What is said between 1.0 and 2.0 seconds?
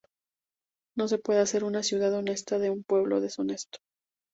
se puede hacer una